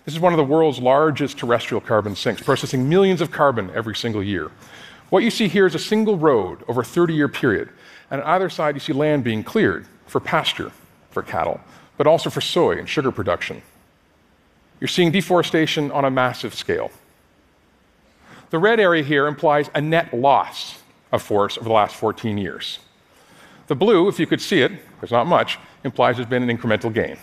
This 0.04 0.16
is 0.16 0.20
one 0.20 0.34
of 0.34 0.38
the 0.38 0.44
world's 0.44 0.80
largest 0.80 1.38
terrestrial 1.38 1.80
carbon 1.80 2.16
sinks, 2.16 2.42
processing 2.42 2.90
millions 2.90 3.22
of 3.22 3.30
carbon 3.30 3.70
every 3.76 3.96
single 3.96 4.24
year. 4.24 4.50
What 5.12 5.22
you 5.22 5.30
see 5.30 5.48
here 5.48 5.68
is 5.68 5.76
a 5.76 5.80
single 5.80 6.18
road 6.18 6.64
over 6.68 6.82
a 6.82 6.86
30 6.86 7.14
year 7.14 7.28
period. 7.28 7.70
And 8.10 8.20
on 8.20 8.28
either 8.28 8.50
side, 8.50 8.74
you 8.74 8.80
see 8.80 8.94
land 8.94 9.24
being 9.24 9.44
cleared 9.44 9.86
for 10.08 10.20
pasture 10.20 10.72
for 11.12 11.22
cattle, 11.22 11.62
but 11.98 12.08
also 12.08 12.32
for 12.32 12.42
soy 12.42 12.80
and 12.80 12.90
sugar 12.90 13.12
production. 13.12 13.62
You're 14.80 14.88
seeing 14.88 15.12
deforestation 15.12 15.92
on 15.92 16.04
a 16.04 16.10
massive 16.10 16.56
scale. 16.56 16.90
The 18.52 18.60
red 18.60 18.80
area 18.80 19.02
here 19.02 19.28
implies 19.28 19.70
a 19.74 19.82
net 19.82 20.14
loss 20.14 20.80
of 21.12 21.22
forest 21.22 21.58
over 21.58 21.68
the 21.68 21.74
last 21.74 21.96
14 21.96 22.38
years. 22.38 22.80
The 23.68 23.76
blue, 23.76 24.10
if 24.10 24.20
you 24.20 24.28
could 24.28 24.42
see 24.42 24.62
it, 24.62 24.74
there's 25.00 25.12
not 25.12 25.26
much, 25.26 25.58
implies 25.84 26.18
there's 26.18 26.28
been 26.28 26.48
an 26.48 26.56
incremental 26.56 26.94
gain. 26.94 27.18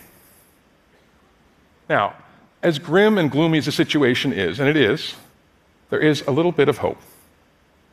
Now, 1.87 2.15
as 2.61 2.79
grim 2.79 3.17
and 3.17 3.29
gloomy 3.29 3.59
as 3.59 3.65
the 3.65 3.71
situation 3.71 4.33
is, 4.33 4.59
and 4.59 4.67
it 4.67 4.75
is, 4.75 5.15
there 5.91 5.99
is 5.99 6.23
a 6.27 6.31
little 6.31 6.51
bit 6.51 6.67
of 6.67 6.79
hope. 6.79 6.99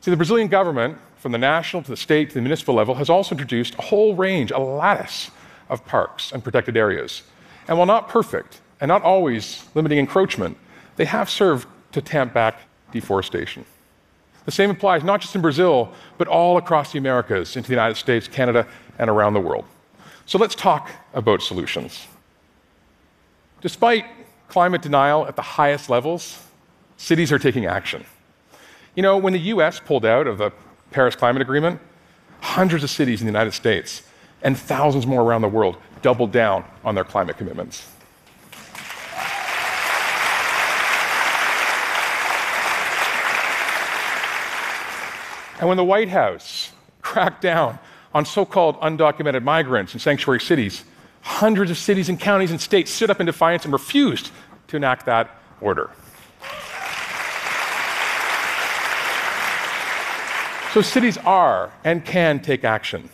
See, 0.01 0.11
the 0.11 0.17
Brazilian 0.17 0.47
government, 0.47 0.97
from 1.17 1.31
the 1.31 1.37
national 1.37 1.83
to 1.83 1.91
the 1.91 1.97
state 1.97 2.29
to 2.29 2.35
the 2.35 2.41
municipal 2.41 2.73
level, 2.73 2.95
has 2.95 3.09
also 3.09 3.33
introduced 3.33 3.75
a 3.75 3.81
whole 3.83 4.15
range, 4.15 4.51
a 4.51 4.59
lattice 4.59 5.29
of 5.69 5.85
parks 5.85 6.31
and 6.31 6.43
protected 6.43 6.75
areas. 6.75 7.21
And 7.67 7.77
while 7.77 7.87
not 7.87 8.07
perfect 8.07 8.61
and 8.81 8.89
not 8.89 9.03
always 9.03 9.65
limiting 9.75 9.99
encroachment, 9.99 10.57
they 10.95 11.05
have 11.05 11.29
served 11.29 11.67
to 11.91 12.01
tamp 12.01 12.33
back 12.33 12.61
deforestation. 12.91 13.65
The 14.45 14.51
same 14.51 14.69
applies 14.69 15.03
not 15.03 15.19
just 15.21 15.35
in 15.35 15.41
Brazil, 15.41 15.91
but 16.17 16.27
all 16.27 16.57
across 16.57 16.93
the 16.93 16.99
Americas, 16.99 17.55
into 17.57 17.67
the 17.67 17.73
United 17.73 17.95
States, 17.95 18.27
Canada, 18.27 18.65
and 18.97 19.09
around 19.09 19.33
the 19.33 19.41
world. 19.41 19.65
So 20.25 20.37
let's 20.37 20.55
talk 20.55 20.89
about 21.13 21.41
solutions. 21.41 22.07
Despite 23.61 24.05
climate 24.47 24.81
denial 24.81 25.27
at 25.27 25.35
the 25.35 25.41
highest 25.41 25.89
levels, 25.89 26.43
cities 26.95 27.31
are 27.31 27.39
taking 27.39 27.65
action. 27.65 28.05
You 28.95 29.03
know, 29.03 29.17
when 29.17 29.33
the 29.33 29.39
US 29.39 29.79
pulled 29.79 30.05
out 30.05 30.27
of 30.27 30.37
the 30.37 30.51
Paris 30.91 31.15
Climate 31.15 31.41
Agreement, 31.41 31.79
hundreds 32.41 32.83
of 32.83 32.89
cities 32.89 33.21
in 33.21 33.27
the 33.27 33.31
United 33.31 33.51
States 33.51 34.03
and 34.43 34.57
thousands 34.57 35.05
more 35.05 35.21
around 35.21 35.41
the 35.41 35.47
world 35.47 35.77
doubled 36.01 36.31
down 36.31 36.63
on 36.85 36.95
their 36.95 37.03
climate 37.03 37.37
commitments. 37.37 37.91
And 45.59 45.67
when 45.67 45.77
the 45.77 45.83
White 45.83 46.09
House 46.09 46.71
cracked 47.01 47.41
down 47.41 47.79
on 48.13 48.25
so 48.25 48.45
called 48.45 48.79
undocumented 48.79 49.43
migrants 49.43 49.93
in 49.93 49.99
sanctuary 49.99 50.39
cities, 50.39 50.83
hundreds 51.21 51.71
of 51.71 51.77
cities 51.77 52.09
and 52.09 52.19
counties 52.19 52.51
and 52.51 52.61
states 52.61 52.91
stood 52.91 53.09
up 53.09 53.19
in 53.19 53.25
defiance 53.25 53.63
and 53.63 53.73
refused 53.73 54.31
to 54.67 54.77
enact 54.77 55.05
that 55.05 55.29
order. 55.61 55.89
So 60.73 60.81
cities 60.81 61.17
are 61.19 61.71
and 61.83 62.05
can 62.05 62.39
take 62.39 62.63
action. 62.63 63.09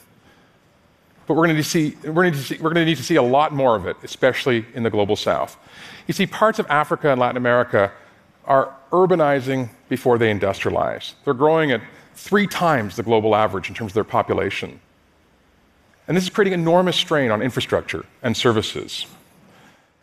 But 1.27 1.35
we're 1.35 1.45
going, 1.45 1.55
to 1.55 1.63
see, 1.63 1.95
we're, 2.03 2.11
going 2.11 2.33
to 2.33 2.39
see, 2.39 2.55
we're 2.55 2.73
going 2.73 2.83
to 2.83 2.85
need 2.85 2.97
to 2.97 3.03
see 3.03 3.15
a 3.15 3.23
lot 3.23 3.53
more 3.53 3.77
of 3.77 3.85
it, 3.85 3.95
especially 4.03 4.65
in 4.73 4.83
the 4.83 4.89
global 4.89 5.15
south. 5.15 5.57
You 6.05 6.13
see, 6.13 6.27
parts 6.27 6.59
of 6.59 6.67
Africa 6.69 7.09
and 7.09 7.21
Latin 7.21 7.37
America 7.37 7.93
are 8.43 8.75
urbanizing 8.91 9.69
before 9.87 10.17
they 10.17 10.33
industrialize. 10.33 11.13
They're 11.23 11.33
growing 11.33 11.71
at 11.71 11.81
three 12.15 12.47
times 12.47 12.95
the 12.95 13.03
global 13.03 13.35
average 13.35 13.69
in 13.69 13.75
terms 13.75 13.91
of 13.91 13.95
their 13.95 14.03
population. 14.03 14.79
And 16.07 16.17
this 16.17 16.25
is 16.25 16.29
creating 16.29 16.53
enormous 16.53 16.95
strain 16.95 17.31
on 17.31 17.41
infrastructure 17.41 18.05
and 18.21 18.35
services. 18.35 19.05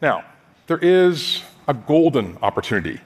Now, 0.01 0.25
there 0.67 0.79
is 0.79 1.43
a 1.69 1.75
golden 1.75 2.39
opportunity. 2.43 3.01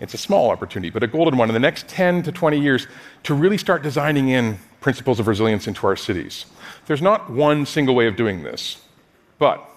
It's 0.00 0.14
a 0.14 0.18
small 0.18 0.50
opportunity, 0.50 0.90
but 0.90 1.02
a 1.02 1.06
golden 1.06 1.36
one 1.36 1.48
in 1.48 1.52
the 1.54 1.60
next 1.60 1.86
10 1.88 2.22
to 2.24 2.32
20 2.32 2.58
years 2.58 2.86
to 3.24 3.34
really 3.34 3.58
start 3.58 3.82
designing 3.82 4.30
in 4.30 4.58
principles 4.80 5.20
of 5.20 5.28
resilience 5.28 5.68
into 5.68 5.86
our 5.86 5.94
cities. 5.94 6.46
There's 6.86 7.02
not 7.02 7.30
one 7.30 7.66
single 7.66 7.94
way 7.94 8.06
of 8.06 8.16
doing 8.16 8.42
this, 8.42 8.80
but 9.38 9.68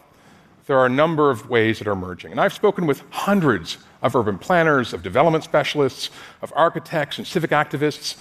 there 0.66 0.80
are 0.80 0.88
a 0.88 0.90
number 0.90 1.30
of 1.30 1.50
ways 1.50 1.78
that 1.80 1.88
are 1.88 1.92
emerging. 1.92 2.32
And 2.32 2.42
I've 2.42 2.54
spoken 2.54 2.88
with 2.88 3.04
hundreds 3.12 3.78
of 4.02 4.16
urban 4.16 4.38
planners, 4.38 4.94
of 4.94 5.04
development 5.04 5.44
specialists, 5.44 6.10
of 6.42 6.52
architects, 6.56 7.18
and 7.18 7.28
civic 7.28 7.52
activists, 7.52 8.18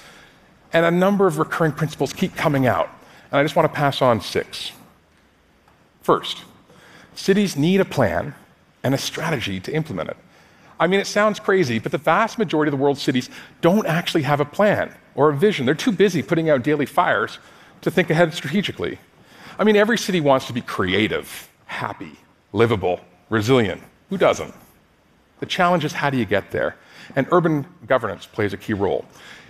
and 0.75 0.85
a 0.85 0.91
number 0.91 1.27
of 1.27 1.39
recurring 1.39 1.73
principles 1.73 2.13
keep 2.13 2.35
coming 2.37 2.67
out. 2.67 2.91
And 3.31 3.39
I 3.39 3.43
just 3.43 3.57
want 3.57 3.73
to 3.73 3.75
pass 3.75 4.03
on 4.03 4.21
six. 4.21 4.73
First, 6.03 6.45
cities 7.15 7.57
need 7.57 7.81
a 7.81 7.85
plan 7.85 8.35
and 8.83 8.93
a 8.95 8.99
strategy 8.99 9.61
to 9.61 9.73
implement 9.73 10.11
it. 10.11 10.17
I 10.79 10.89
mean, 10.89 11.01
it 11.01 11.07
sounds 11.07 11.39
crazy, 11.39 11.79
but 11.79 11.93
the 11.93 11.99
vast 11.99 12.37
majority 12.37 12.69
of 12.69 12.77
the 12.77 12.83
world's 12.83 13.01
cities 13.01 13.31
don't 13.61 13.87
actually 13.87 14.23
have 14.23 14.41
a 14.41 14.45
plan 14.45 14.93
or 15.15 15.31
a 15.31 15.35
vision. 15.35 15.65
They're 15.65 15.75
too 15.75 15.93
busy 15.93 16.23
putting 16.23 16.51
out 16.51 16.65
daily 16.65 16.87
fires 16.87 17.39
to 17.83 17.91
think 17.91 18.11
ahead 18.11 18.35
strategically. 18.35 18.99
I 19.59 19.65
mean, 19.65 19.77
every 19.77 19.97
city 19.97 20.21
wants 20.21 20.49
to 20.49 20.53
be 20.53 20.61
creative, 20.61 21.49
happy, 21.67 22.19
livable, 22.53 23.01
resilient. 23.31 23.81
Who 24.11 24.19
doesn't? 24.19 24.53
The 25.39 25.47
challenge 25.47 25.85
is 25.85 25.93
how 25.93 26.11
do 26.11 26.19
you 26.19 26.25
get 26.25 26.51
there? 26.51 26.75
And 27.15 27.29
urban 27.31 27.67
governance 27.87 28.27
plays 28.27 28.53
a 28.53 28.57
key 28.57 28.73
role. 28.73 29.05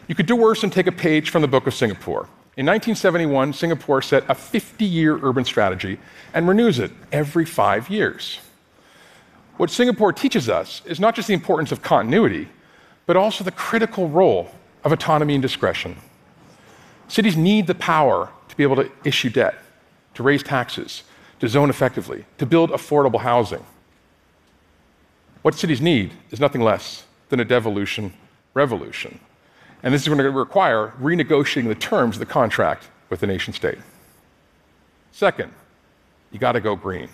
You 0.06 0.14
could 0.14 0.26
do 0.26 0.36
worse 0.36 0.62
and 0.62 0.72
take 0.72 0.86
a 0.86 0.92
page 0.92 1.30
from 1.30 1.42
the 1.42 1.48
Book 1.48 1.66
of 1.66 1.74
Singapore. 1.74 2.28
In 2.56 2.66
1971, 2.66 3.52
Singapore 3.52 4.02
set 4.02 4.24
a 4.28 4.34
50 4.34 4.84
year 4.84 5.18
urban 5.22 5.44
strategy 5.44 5.98
and 6.32 6.46
renews 6.46 6.78
it 6.78 6.92
every 7.10 7.44
five 7.44 7.88
years. 7.90 8.38
What 9.56 9.70
Singapore 9.70 10.12
teaches 10.12 10.48
us 10.48 10.82
is 10.84 11.00
not 11.00 11.14
just 11.14 11.28
the 11.28 11.34
importance 11.34 11.72
of 11.72 11.82
continuity, 11.82 12.48
but 13.06 13.16
also 13.16 13.44
the 13.44 13.50
critical 13.50 14.08
role 14.08 14.50
of 14.84 14.92
autonomy 14.92 15.34
and 15.34 15.42
discretion. 15.42 15.96
Cities 17.08 17.36
need 17.36 17.66
the 17.66 17.74
power 17.74 18.28
to 18.48 18.56
be 18.56 18.62
able 18.62 18.76
to 18.76 18.90
issue 19.04 19.30
debt, 19.30 19.54
to 20.14 20.22
raise 20.22 20.42
taxes, 20.42 21.02
to 21.40 21.48
zone 21.48 21.70
effectively, 21.70 22.24
to 22.38 22.46
build 22.46 22.70
affordable 22.70 23.20
housing. 23.20 23.64
What 25.42 25.54
cities 25.54 25.80
need 25.80 26.12
is 26.30 26.40
nothing 26.40 26.62
less 26.62 27.04
than 27.28 27.40
a 27.40 27.44
devolution 27.44 28.12
revolution. 28.54 29.18
And 29.84 29.92
this 29.92 30.00
is 30.00 30.08
going 30.08 30.18
to 30.18 30.30
require 30.30 30.92
renegotiating 30.98 31.68
the 31.68 31.74
terms 31.74 32.16
of 32.16 32.20
the 32.20 32.26
contract 32.26 32.88
with 33.10 33.20
the 33.20 33.26
nation 33.26 33.52
state. 33.52 33.78
Second, 35.12 35.52
you 36.32 36.38
got 36.38 36.52
to 36.52 36.60
go 36.60 36.74
green. 36.74 37.08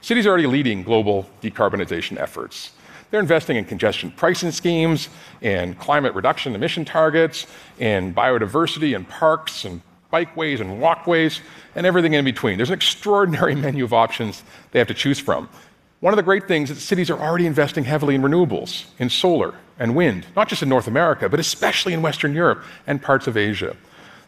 Cities 0.00 0.24
are 0.24 0.30
already 0.30 0.46
leading 0.46 0.84
global 0.84 1.28
decarbonization 1.42 2.16
efforts. 2.18 2.70
They're 3.10 3.20
investing 3.20 3.56
in 3.56 3.64
congestion 3.64 4.12
pricing 4.12 4.52
schemes, 4.52 5.08
in 5.40 5.74
climate 5.74 6.14
reduction 6.14 6.54
emission 6.54 6.84
targets, 6.84 7.46
in 7.78 8.14
biodiversity 8.14 8.94
and 8.94 9.08
parks 9.08 9.64
and 9.64 9.82
bikeways 10.12 10.60
and 10.60 10.80
walkways, 10.80 11.40
and 11.74 11.86
everything 11.86 12.14
in 12.14 12.24
between. 12.24 12.56
There's 12.56 12.70
an 12.70 12.74
extraordinary 12.74 13.54
menu 13.56 13.82
of 13.82 13.92
options 13.92 14.44
they 14.70 14.78
have 14.78 14.88
to 14.88 14.94
choose 14.94 15.18
from. 15.18 15.48
One 16.00 16.12
of 16.12 16.16
the 16.16 16.22
great 16.22 16.46
things 16.46 16.70
is 16.70 16.76
that 16.76 16.82
cities 16.82 17.10
are 17.10 17.18
already 17.18 17.46
investing 17.46 17.84
heavily 17.84 18.14
in 18.14 18.22
renewables, 18.22 18.86
in 18.98 19.08
solar 19.08 19.54
and 19.78 19.96
wind, 19.96 20.26
not 20.36 20.48
just 20.48 20.62
in 20.62 20.68
North 20.68 20.86
America, 20.86 21.28
but 21.28 21.40
especially 21.40 21.92
in 21.92 22.02
Western 22.02 22.34
Europe 22.34 22.62
and 22.86 23.00
parts 23.00 23.26
of 23.26 23.36
Asia. 23.36 23.76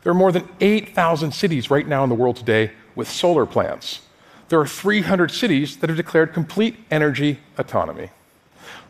There 0.03 0.11
are 0.11 0.15
more 0.15 0.33
than 0.33 0.49
8,000 0.61 1.33
cities 1.33 1.71
right 1.71 1.87
now 1.87 2.03
in 2.03 2.09
the 2.09 2.15
world 2.15 2.37
today 2.37 2.73
with 2.95 3.09
solar 3.09 3.45
plants 3.45 4.01
there 4.49 4.61
are 4.61 4.67
300 4.67 5.31
cities 5.31 5.77
that 5.79 5.91
have 5.91 5.97
declared 5.97 6.33
complete 6.33 6.77
energy 6.91 7.39
autonomy. 7.59 8.11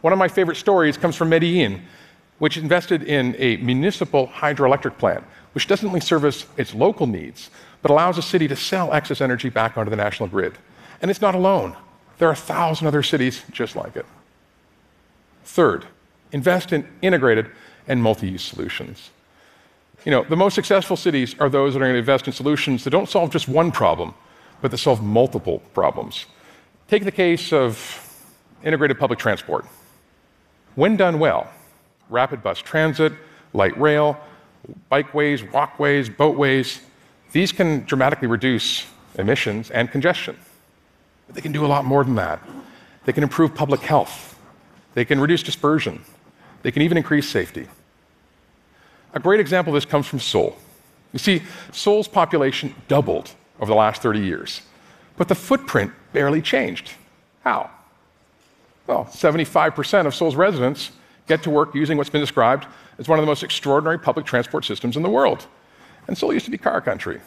One 0.02 0.12
of 0.12 0.18
my 0.18 0.28
favorite 0.28 0.56
stories 0.56 0.96
comes 0.96 1.16
from 1.16 1.30
Medellin, 1.30 1.82
which 2.38 2.56
invested 2.56 3.02
in 3.02 3.34
a 3.38 3.56
municipal 3.58 4.28
hydroelectric 4.28 4.98
plant, 4.98 5.24
which 5.52 5.66
doesn't 5.66 5.86
only 5.86 6.00
service 6.00 6.46
its 6.58 6.74
local 6.74 7.06
needs, 7.06 7.50
but 7.80 7.90
allows 7.90 8.18
a 8.18 8.22
city 8.22 8.46
to 8.48 8.56
sell 8.56 8.92
excess 8.92 9.20
energy 9.20 9.48
back 9.48 9.78
onto 9.78 9.88
the 9.88 9.96
national 9.96 10.28
grid. 10.28 10.58
And 11.00 11.10
it's 11.10 11.22
not 11.22 11.34
alone. 11.34 11.74
There 12.18 12.28
are 12.28 12.32
a 12.32 12.36
thousand 12.36 12.86
other 12.86 13.02
cities 13.02 13.42
just 13.52 13.76
like 13.76 13.96
it. 13.96 14.06
Third, 15.44 15.86
invest 16.32 16.72
in 16.72 16.86
integrated 17.02 17.50
and 17.86 18.02
multi 18.02 18.28
use 18.28 18.42
solutions. 18.42 19.10
You 20.04 20.12
know, 20.12 20.24
the 20.24 20.36
most 20.36 20.54
successful 20.54 20.96
cities 20.96 21.34
are 21.38 21.48
those 21.48 21.74
that 21.74 21.80
are 21.80 21.84
going 21.84 21.94
to 21.94 21.98
invest 21.98 22.26
in 22.26 22.32
solutions 22.32 22.84
that 22.84 22.90
don't 22.90 23.08
solve 23.08 23.30
just 23.30 23.48
one 23.48 23.72
problem, 23.72 24.14
but 24.60 24.70
that 24.70 24.78
solve 24.78 25.02
multiple 25.02 25.60
problems. 25.74 26.26
Take 26.88 27.04
the 27.04 27.12
case 27.12 27.52
of 27.52 28.02
integrated 28.62 28.98
public 28.98 29.18
transport. 29.18 29.66
When 30.76 30.96
done 30.96 31.18
well, 31.18 31.50
rapid 32.08 32.42
bus 32.42 32.58
transit, 32.58 33.12
light 33.52 33.76
rail, 33.80 34.16
bikeways, 34.90 35.50
walkways, 35.52 36.08
boatways, 36.08 36.80
these 37.32 37.52
can 37.52 37.84
dramatically 37.84 38.28
reduce 38.28 38.86
emissions 39.18 39.70
and 39.70 39.90
congestion. 39.90 40.36
But 41.26 41.34
they 41.34 41.40
can 41.40 41.52
do 41.52 41.64
a 41.64 41.68
lot 41.68 41.84
more 41.84 42.04
than 42.04 42.14
that. 42.16 42.40
They 43.04 43.12
can 43.12 43.22
improve 43.22 43.54
public 43.54 43.80
health. 43.80 44.38
They 44.94 45.04
can 45.04 45.20
reduce 45.20 45.42
dispersion. 45.42 46.02
They 46.62 46.70
can 46.70 46.82
even 46.82 46.96
increase 46.96 47.28
safety. 47.28 47.68
A 49.14 49.20
great 49.20 49.40
example 49.40 49.72
of 49.72 49.76
this 49.76 49.88
comes 49.88 50.06
from 50.06 50.20
Seoul. 50.20 50.56
You 51.12 51.18
see, 51.18 51.42
Seoul's 51.72 52.08
population 52.08 52.74
doubled 52.88 53.32
over 53.60 53.70
the 53.70 53.76
last 53.76 54.02
30 54.02 54.20
years. 54.20 54.62
But 55.16 55.28
the 55.28 55.34
footprint 55.34 55.92
barely 56.12 56.42
changed. 56.42 56.92
How? 57.42 57.70
Well, 58.86 59.06
75% 59.06 60.06
of 60.06 60.14
Seoul's 60.14 60.36
residents 60.36 60.90
get 61.26 61.42
to 61.44 61.50
work 61.50 61.74
using 61.74 61.96
what's 61.96 62.10
been 62.10 62.20
described 62.20 62.66
as 62.98 63.08
one 63.08 63.18
of 63.18 63.22
the 63.22 63.26
most 63.26 63.42
extraordinary 63.42 63.98
public 63.98 64.26
transport 64.26 64.64
systems 64.64 64.96
in 64.96 65.02
the 65.02 65.10
world. 65.10 65.46
And 66.06 66.16
Seoul 66.16 66.32
used 66.32 66.44
to 66.44 66.50
be 66.50 66.58
car 66.58 66.80
country. 66.80 67.20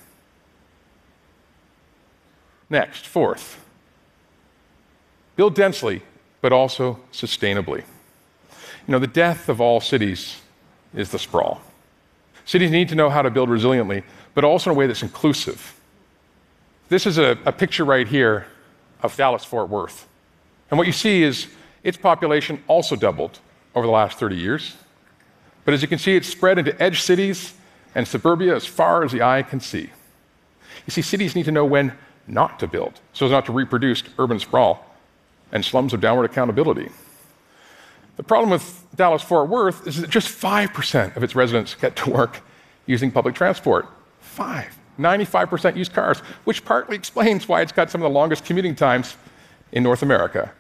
Next, 2.70 3.08
fourth, 3.08 3.64
build 5.40 5.56
densely, 5.56 6.02
but 6.42 6.52
also 6.52 7.00
sustainably. 7.14 7.78
You 8.86 8.92
know, 8.92 9.00
the 9.00 9.08
death 9.08 9.48
of 9.48 9.62
all 9.62 9.80
cities 9.80 10.42
is 10.94 11.12
the 11.12 11.18
sprawl. 11.18 11.62
Cities 12.44 12.72
need 12.72 12.90
to 12.90 12.96
know 12.96 13.10
how 13.10 13.22
to 13.22 13.30
build 13.30 13.48
resiliently, 13.48 14.04
but 14.34 14.44
also 14.44 14.70
in 14.70 14.76
a 14.76 14.78
way 14.78 14.86
that's 14.86 15.02
inclusive 15.02 15.80
this 16.90 17.06
is 17.06 17.18
a, 17.18 17.38
a 17.46 17.54
picture 17.54 17.86
right 17.86 18.06
here 18.06 18.48
of 19.02 19.16
Dallas 19.16 19.46
Fort 19.46 19.70
Worth. 19.70 20.10
And 20.70 20.78
what 20.78 20.88
you 20.88 20.92
see 20.92 21.24
is 21.24 21.48
its 21.86 21.96
population 21.96 22.62
also 22.68 22.98
doubled 22.98 23.40
over 23.76 23.86
the 23.88 23.94
last 23.94 24.20
30 24.20 24.36
years. 24.36 24.76
But 25.64 25.74
as 25.74 25.82
you 25.82 25.88
can 25.88 26.00
see, 26.00 26.18
it's 26.18 26.28
spread 26.28 26.58
into 26.58 26.74
edge 26.84 27.02
cities 27.02 27.54
and 27.96 28.06
suburbia 28.06 28.58
as 28.58 28.66
far 28.66 29.06
as 29.06 29.14
the 29.14 29.22
eye 29.22 29.44
can 29.44 29.62
see. 29.62 29.90
You 30.86 30.92
see, 30.92 31.02
cities 31.02 31.34
need 31.34 31.46
to 31.46 31.54
know 31.54 31.64
when 31.64 31.94
not 32.28 32.60
to 32.60 32.68
build 32.68 33.00
so 33.14 33.26
as 33.26 33.32
not 33.32 33.46
to 33.46 33.54
reproduce 33.54 34.04
urban 34.18 34.40
sprawl 34.40 34.89
and 35.52 35.64
slums 35.64 35.94
of 35.94 36.02
downward 36.02 36.26
accountability. 36.26 36.90
The 38.18 38.24
problem 38.24 38.50
with 38.50 38.86
Dallas 38.96 39.22
Fort 39.22 39.50
Worth 39.50 39.88
is 39.88 40.02
that 40.02 40.10
just 40.10 40.28
5% 40.28 41.16
of 41.16 41.24
its 41.24 41.36
residents 41.36 41.74
get 41.76 41.96
to 41.98 42.10
work 42.10 42.42
using 42.86 43.12
public 43.12 43.36
transport. 43.36 43.88
Five. 44.20 44.78
95% 44.98 45.78
use 45.78 45.88
cars, 45.88 46.20
which 46.44 46.66
partly 46.66 46.96
explains 46.98 47.48
why 47.48 47.62
it's 47.62 47.72
got 47.72 47.90
some 47.90 48.02
of 48.02 48.12
the 48.12 48.14
longest 48.14 48.44
commuting 48.44 48.76
times 48.76 49.16
in 49.72 49.84
North 49.84 50.02
America. 50.02 50.52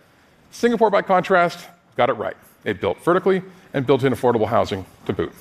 Singapore, 0.51 0.89
by 0.89 1.01
contrast, 1.01 1.67
got 1.97 2.09
it 2.09 2.13
right. 2.13 2.37
It 2.63 2.79
built 2.79 3.03
vertically 3.03 3.41
and 3.73 3.85
built 3.85 4.03
in 4.03 4.13
affordable 4.13 4.47
housing 4.47 4.85
to 5.05 5.13
boot. 5.13 5.33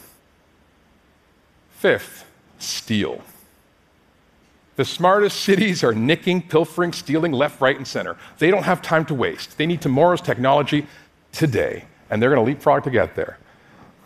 Fifth, 1.70 2.24
steal. 2.58 3.22
The 4.78 4.84
smartest 4.84 5.40
cities 5.40 5.82
are 5.82 5.92
nicking, 5.92 6.40
pilfering, 6.40 6.92
stealing 6.92 7.32
left, 7.32 7.60
right, 7.60 7.76
and 7.76 7.84
center. 7.84 8.16
They 8.38 8.48
don't 8.48 8.62
have 8.62 8.80
time 8.80 9.04
to 9.06 9.14
waste. 9.14 9.58
They 9.58 9.66
need 9.66 9.82
tomorrow's 9.82 10.20
technology 10.20 10.86
today, 11.32 11.86
and 12.08 12.22
they're 12.22 12.30
going 12.30 12.40
to 12.40 12.48
leapfrog 12.48 12.84
to 12.84 12.90
get 12.90 13.16
there. 13.16 13.38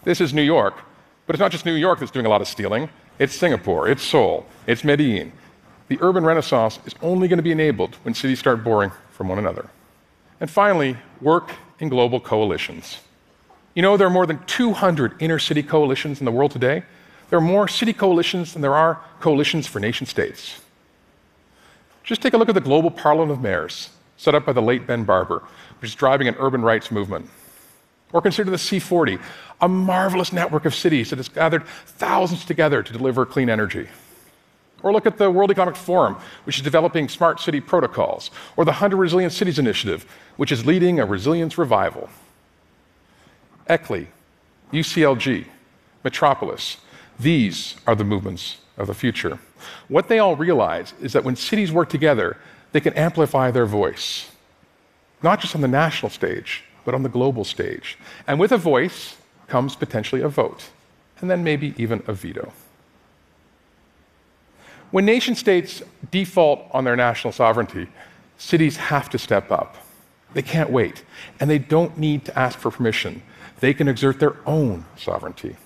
This 0.04 0.18
is 0.18 0.32
New 0.32 0.40
York, 0.40 0.80
but 1.26 1.36
it's 1.36 1.40
not 1.40 1.52
just 1.52 1.66
New 1.66 1.74
York 1.74 1.98
that's 1.98 2.10
doing 2.10 2.24
a 2.24 2.30
lot 2.30 2.40
of 2.40 2.48
stealing. 2.48 2.88
It's 3.18 3.34
Singapore, 3.34 3.86
it's 3.86 4.02
Seoul, 4.02 4.46
it's 4.66 4.82
Medellin. 4.82 5.32
the 5.88 5.98
urban 6.00 6.24
renaissance 6.24 6.78
is 6.86 6.94
only 7.02 7.28
going 7.28 7.36
to 7.36 7.42
be 7.42 7.52
enabled 7.52 7.96
when 7.96 8.14
cities 8.14 8.38
start 8.38 8.64
borrowing 8.64 8.92
from 9.10 9.28
one 9.28 9.38
another. 9.38 9.68
And 10.40 10.50
finally, 10.50 10.96
work 11.20 11.50
in 11.80 11.90
global 11.90 12.18
coalitions. 12.18 13.02
You 13.74 13.82
know, 13.82 13.98
there 13.98 14.06
are 14.06 14.10
more 14.10 14.24
than 14.24 14.42
200 14.46 15.20
inner 15.20 15.38
city 15.38 15.62
coalitions 15.62 16.20
in 16.20 16.24
the 16.24 16.32
world 16.32 16.50
today. 16.50 16.84
There 17.28 17.38
are 17.38 17.42
more 17.42 17.68
city 17.68 17.92
coalitions 17.92 18.54
than 18.54 18.62
there 18.62 18.74
are 18.74 19.02
coalitions 19.20 19.66
for 19.66 19.78
nation 19.78 20.06
states. 20.06 20.61
Just 22.04 22.20
take 22.20 22.34
a 22.34 22.36
look 22.36 22.48
at 22.48 22.54
the 22.54 22.60
Global 22.60 22.90
Parliament 22.90 23.30
of 23.30 23.40
Mayors, 23.40 23.90
set 24.16 24.34
up 24.34 24.44
by 24.44 24.52
the 24.52 24.62
late 24.62 24.86
Ben 24.86 25.04
Barber, 25.04 25.42
which 25.80 25.90
is 25.90 25.94
driving 25.94 26.26
an 26.28 26.34
urban 26.38 26.62
rights 26.62 26.90
movement. 26.90 27.30
Or 28.12 28.20
consider 28.20 28.50
the 28.50 28.56
C40, 28.56 29.20
a 29.60 29.68
marvelous 29.68 30.32
network 30.32 30.64
of 30.64 30.74
cities 30.74 31.10
that 31.10 31.16
has 31.16 31.28
gathered 31.28 31.64
thousands 31.86 32.44
together 32.44 32.82
to 32.82 32.92
deliver 32.92 33.24
clean 33.24 33.48
energy. 33.48 33.88
Or 34.82 34.92
look 34.92 35.06
at 35.06 35.16
the 35.16 35.30
World 35.30 35.52
Economic 35.52 35.76
Forum, 35.76 36.16
which 36.44 36.56
is 36.56 36.62
developing 36.62 37.08
smart 37.08 37.40
city 37.40 37.60
protocols, 37.60 38.30
or 38.56 38.64
the 38.64 38.72
100 38.72 38.96
Resilient 38.96 39.32
Cities 39.32 39.58
Initiative, 39.58 40.04
which 40.36 40.50
is 40.50 40.66
leading 40.66 40.98
a 40.98 41.06
resilience 41.06 41.56
revival. 41.56 42.10
ICLEI, 43.70 44.08
UCLG, 44.72 45.46
Metropolis, 46.02 46.78
these 47.18 47.76
are 47.86 47.94
the 47.94 48.04
movements 48.04 48.58
of 48.76 48.86
the 48.86 48.94
future. 48.94 49.38
What 49.88 50.08
they 50.08 50.18
all 50.18 50.36
realize 50.36 50.94
is 51.00 51.12
that 51.12 51.24
when 51.24 51.36
cities 51.36 51.72
work 51.72 51.88
together, 51.88 52.36
they 52.72 52.80
can 52.80 52.94
amplify 52.94 53.50
their 53.50 53.66
voice, 53.66 54.30
not 55.22 55.40
just 55.40 55.54
on 55.54 55.60
the 55.60 55.68
national 55.68 56.10
stage, 56.10 56.64
but 56.84 56.94
on 56.94 57.02
the 57.02 57.08
global 57.08 57.44
stage. 57.44 57.98
And 58.26 58.40
with 58.40 58.52
a 58.52 58.58
voice 58.58 59.16
comes 59.46 59.76
potentially 59.76 60.22
a 60.22 60.28
vote, 60.28 60.70
and 61.20 61.30
then 61.30 61.44
maybe 61.44 61.74
even 61.76 62.02
a 62.06 62.12
veto. 62.12 62.52
When 64.90 65.04
nation 65.04 65.34
states 65.34 65.82
default 66.10 66.66
on 66.72 66.84
their 66.84 66.96
national 66.96 67.32
sovereignty, 67.32 67.88
cities 68.36 68.76
have 68.76 69.08
to 69.10 69.18
step 69.18 69.50
up. 69.50 69.76
They 70.34 70.42
can't 70.42 70.70
wait, 70.70 71.04
and 71.38 71.48
they 71.48 71.58
don't 71.58 71.96
need 71.98 72.24
to 72.26 72.38
ask 72.38 72.58
for 72.58 72.70
permission. 72.70 73.22
They 73.60 73.74
can 73.74 73.88
exert 73.88 74.18
their 74.18 74.36
own 74.46 74.84
sovereignty. 74.96 75.56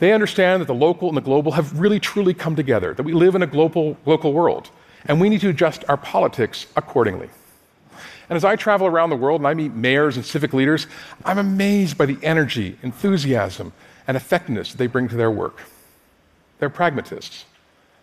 They 0.00 0.12
understand 0.12 0.62
that 0.62 0.66
the 0.66 0.74
local 0.74 1.08
and 1.08 1.16
the 1.16 1.22
global 1.22 1.52
have 1.52 1.78
really 1.78 2.00
truly 2.00 2.34
come 2.34 2.56
together, 2.56 2.94
that 2.94 3.02
we 3.02 3.12
live 3.12 3.34
in 3.34 3.42
a 3.42 3.46
global, 3.46 3.98
local 4.06 4.32
world, 4.32 4.70
and 5.06 5.20
we 5.20 5.28
need 5.28 5.42
to 5.42 5.50
adjust 5.50 5.84
our 5.88 5.98
politics 5.98 6.66
accordingly. 6.74 7.28
And 8.30 8.36
as 8.36 8.44
I 8.44 8.56
travel 8.56 8.86
around 8.86 9.10
the 9.10 9.16
world 9.16 9.40
and 9.40 9.46
I 9.46 9.54
meet 9.54 9.74
mayors 9.74 10.16
and 10.16 10.24
civic 10.24 10.54
leaders, 10.54 10.86
I'm 11.24 11.36
amazed 11.36 11.98
by 11.98 12.06
the 12.06 12.18
energy, 12.22 12.78
enthusiasm, 12.82 13.72
and 14.08 14.16
effectiveness 14.16 14.72
they 14.72 14.86
bring 14.86 15.06
to 15.08 15.16
their 15.16 15.30
work. 15.30 15.60
They're 16.58 16.70
pragmatists, 16.70 17.44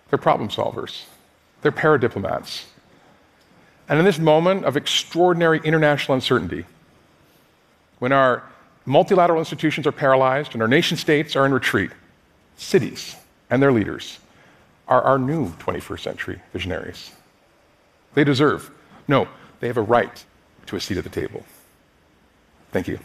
they're 0.10 0.20
problem 0.20 0.50
solvers, 0.50 1.04
they're 1.62 1.72
paradiplomats. 1.72 2.68
And 3.90 3.98
in 3.98 4.06
this 4.06 4.20
moment 4.20 4.66
of 4.66 4.78
extraordinary 4.78 5.62
international 5.64 6.16
uncertainty, 6.16 6.66
when 7.98 8.12
our 8.12 8.44
multilateral 8.88 9.40
institutions 9.40 9.86
are 9.86 9.92
paralyzed 9.92 10.54
and 10.54 10.62
our 10.62 10.68
nation 10.68 10.98
states 10.98 11.36
are 11.36 11.46
in 11.46 11.54
retreat, 11.54 11.92
cities 12.56 13.16
and 13.50 13.62
their 13.62 13.72
leaders 13.72 14.20
are 14.88 15.02
our 15.02 15.20
new 15.20 15.50
21st 15.54 16.00
century 16.00 16.42
visionaries. 16.54 17.12
They 18.14 18.24
deserve, 18.24 18.72
no, 19.08 19.28
they 19.60 19.68
have 19.68 19.78
a 19.78 19.82
right 19.82 20.24
to 20.68 20.78
a 20.78 20.80
seat 20.80 20.98
at 20.98 21.04
the 21.04 21.10
table. 21.10 21.46
Thank 22.72 22.88
you. 22.88 23.00